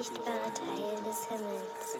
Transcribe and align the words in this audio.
unsichtbare 0.00 0.52
Teil 0.54 1.02
des 1.04 1.28
Himmels. 1.28 1.98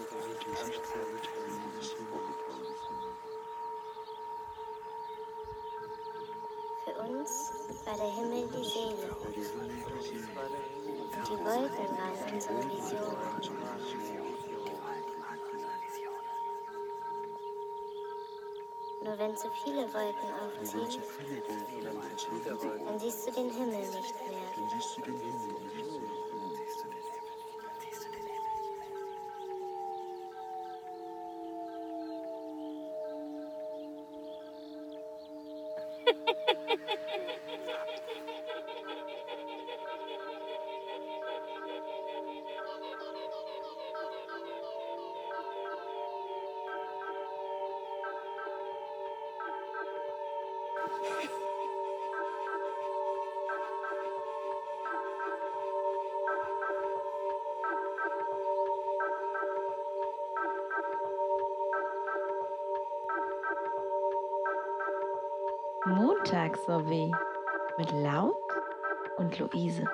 Für 6.85 6.95
uns 7.03 7.53
war 7.85 7.97
der 7.97 8.13
Himmel 8.15 8.49
die 8.49 8.65
Seele. 8.65 9.17
Die 11.27 11.39
Wolken 11.45 11.89
waren 11.99 12.33
unsere 12.33 12.63
Vision. 12.71 13.17
Nur 19.03 19.19
wenn 19.19 19.37
zu 19.37 19.51
viele 19.65 19.93
Wolken 19.95 20.31
aufziehen, 20.35 21.03
dann 22.87 22.99
siehst 22.99 23.27
du 23.27 23.33
den 23.33 23.51
Himmel 23.51 23.81
nicht 23.81 24.15
mehr. 24.29 24.51
Montagssorbet 66.61 67.13
mit 67.79 67.91
Laut 67.93 68.35
und 69.17 69.39
Luise. 69.39 69.85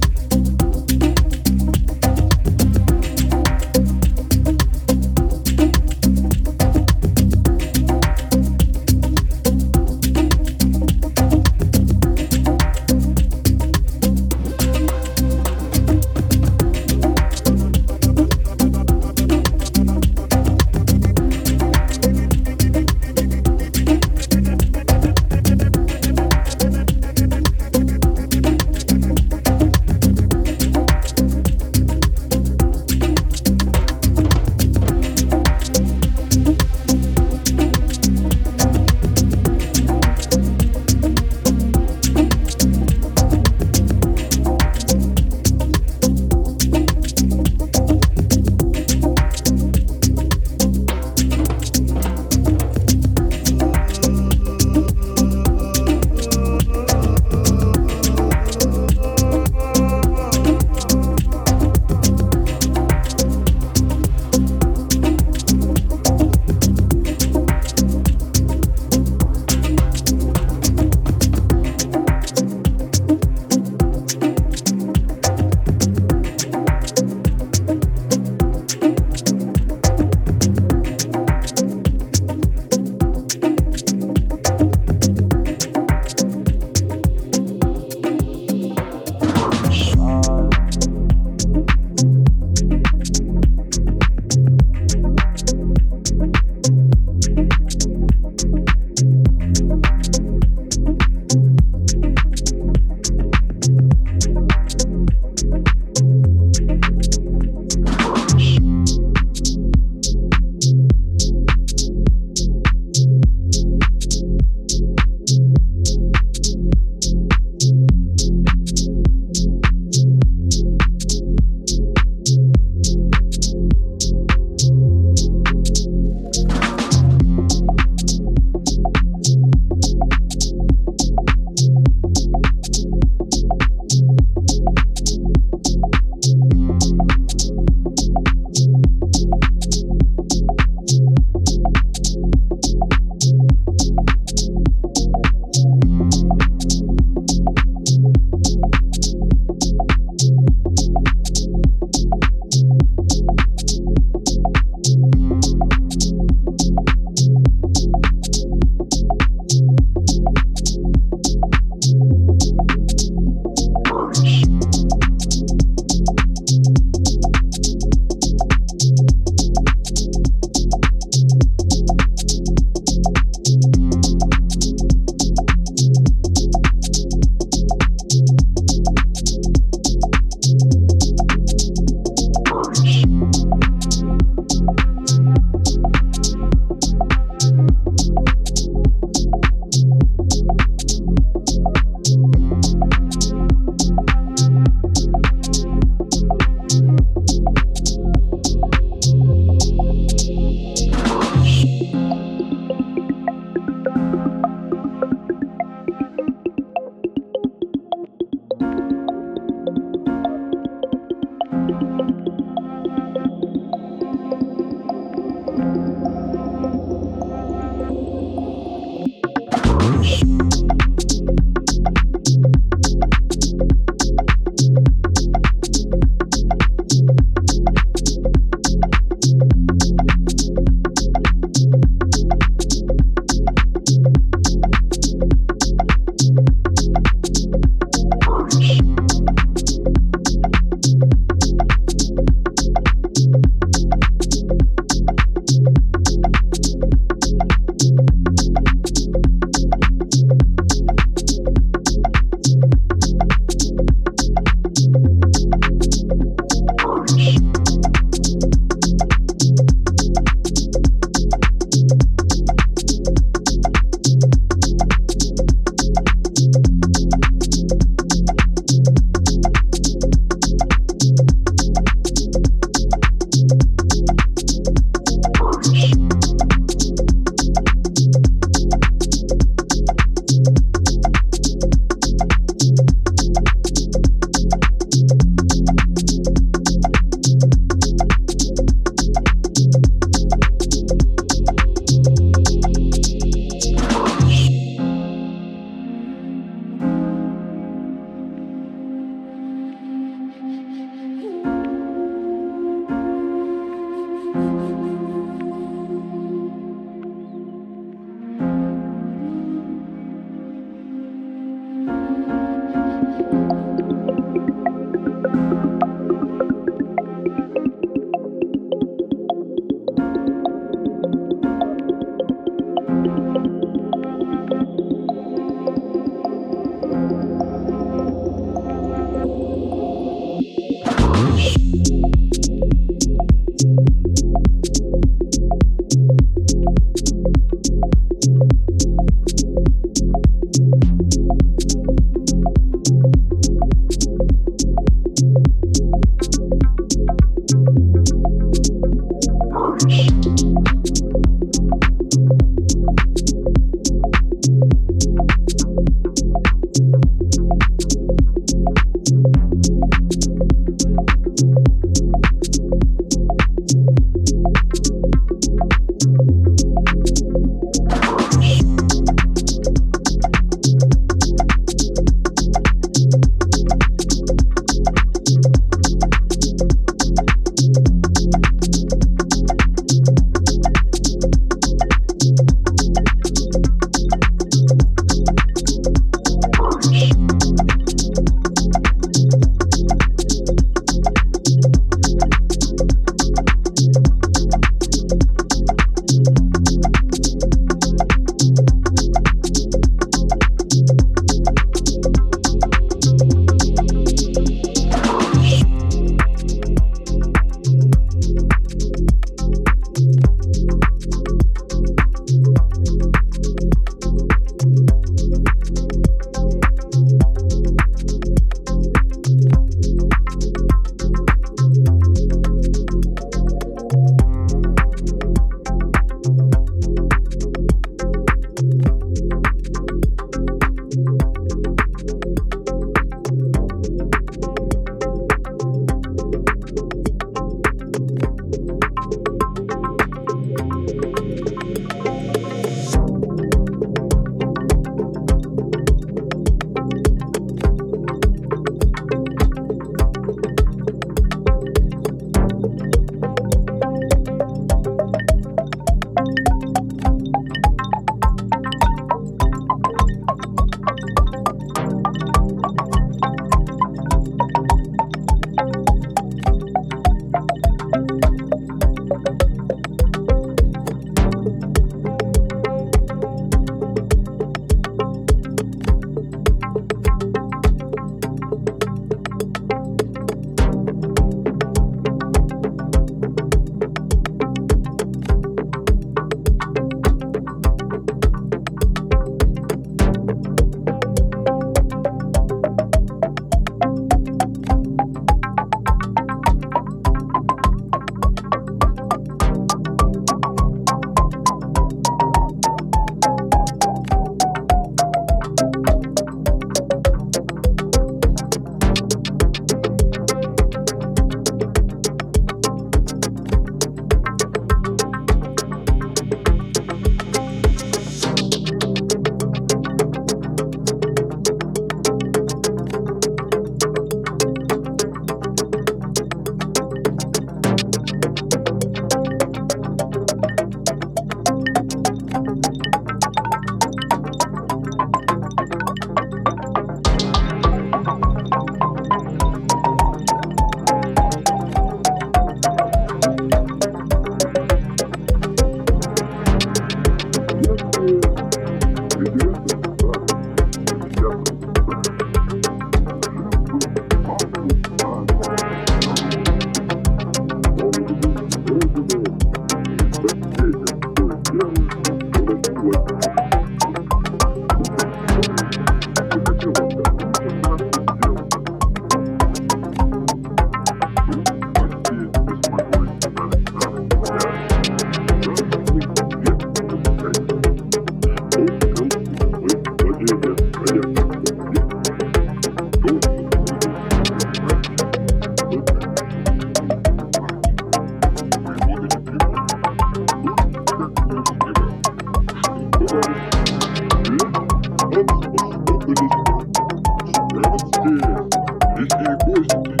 Happy 599.31 599.53
birthday. 599.53 600.00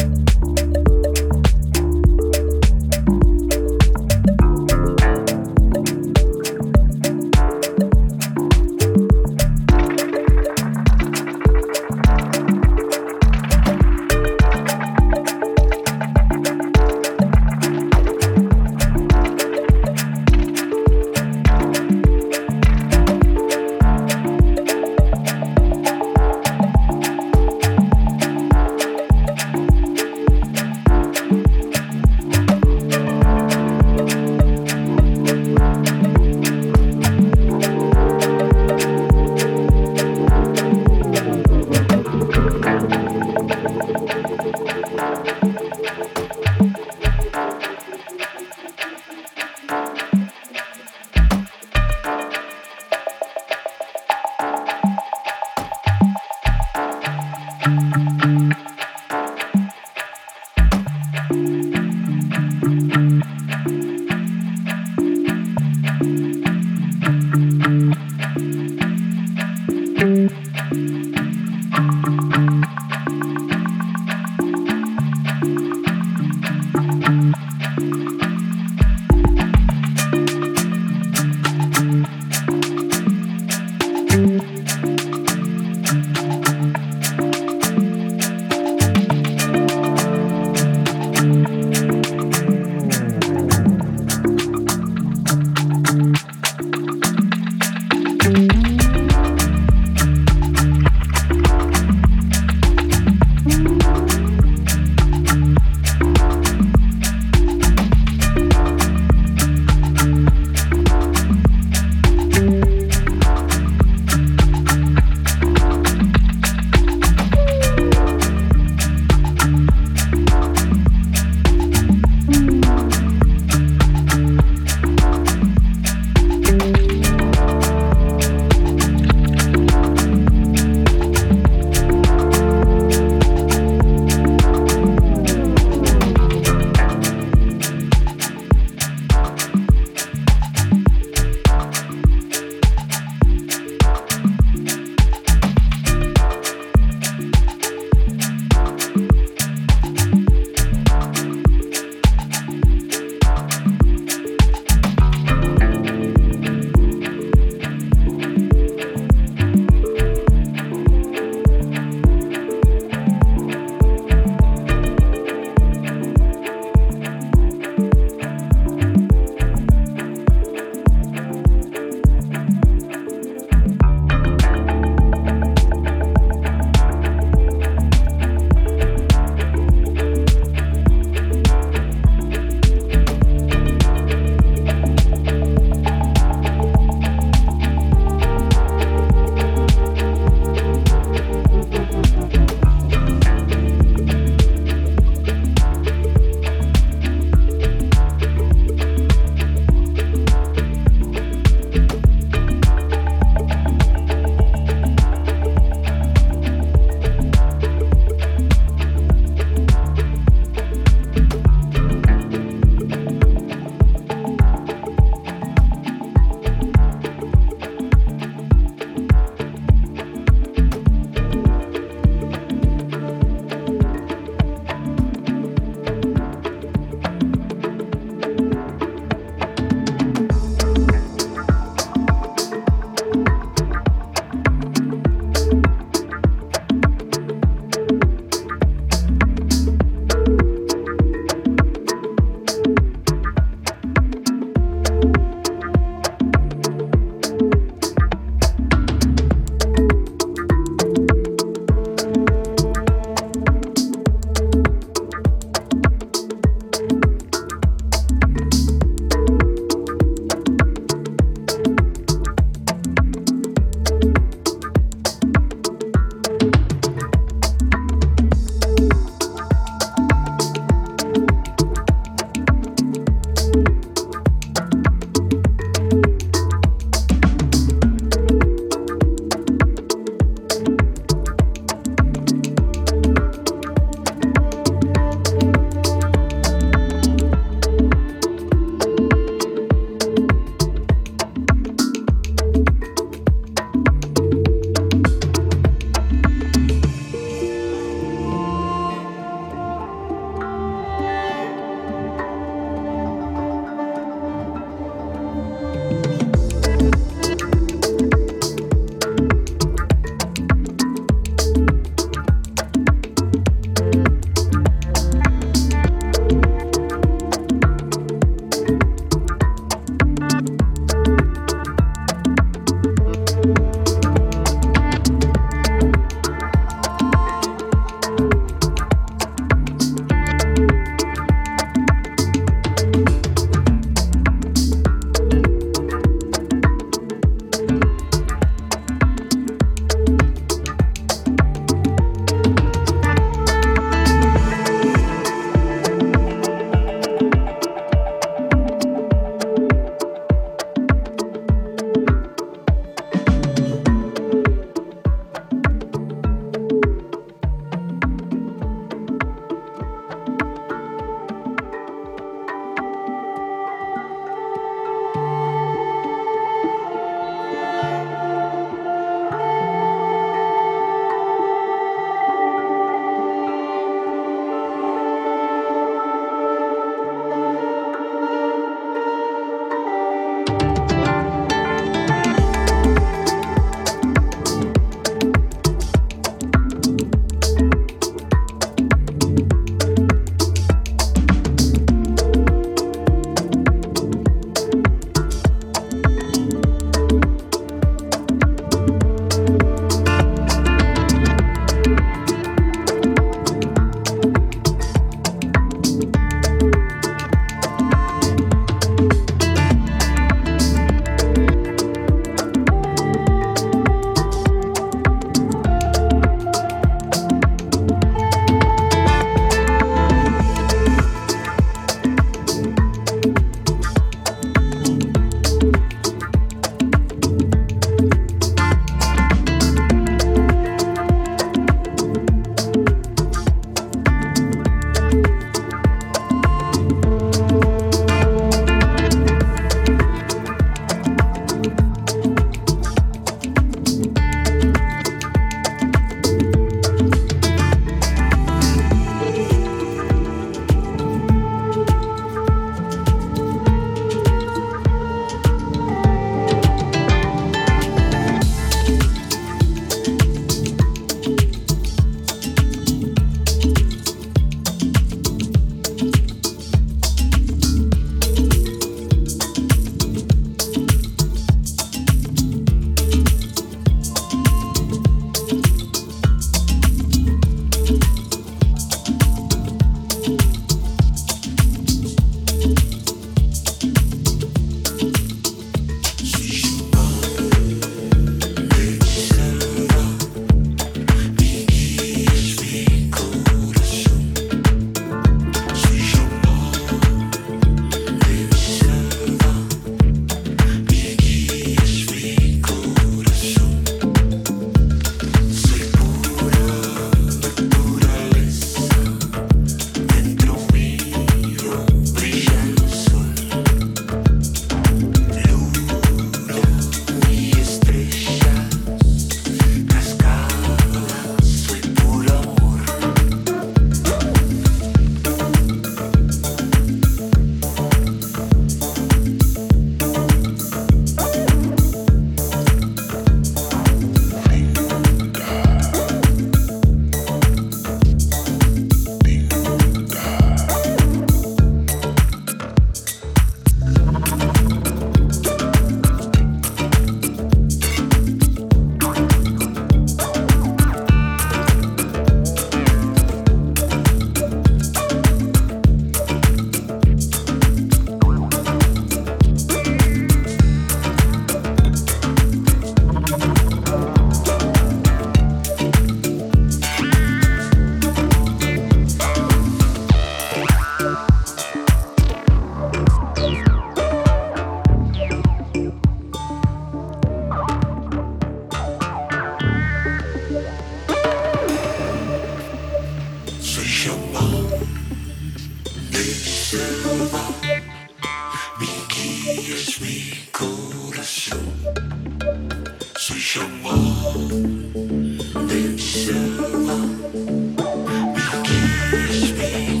Speak. 599.41 600.00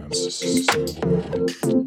programs. 0.00 1.77